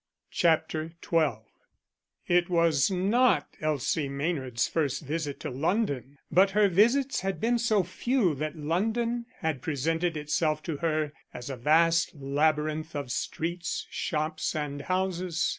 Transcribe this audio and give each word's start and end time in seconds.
CHAPTER 0.31 0.93
XII 1.07 1.41
IT 2.25 2.49
was 2.49 2.89
not 2.89 3.45
Elsie 3.61 4.09
Maynard's 4.09 4.67
first 4.67 5.03
visit 5.03 5.39
to 5.41 5.51
London, 5.51 6.17
but 6.31 6.49
her 6.49 6.67
visits 6.69 7.19
had 7.21 7.39
been 7.39 7.59
so 7.59 7.83
few 7.83 8.33
that 8.33 8.55
London 8.57 9.27
had 9.41 9.61
presented 9.61 10.17
itself 10.17 10.63
to 10.63 10.77
her 10.77 11.13
as 11.35 11.51
a 11.51 11.55
vast 11.55 12.15
labyrinth 12.15 12.95
of 12.95 13.11
streets, 13.11 13.85
shops 13.91 14.55
and 14.55 14.81
houses. 14.81 15.47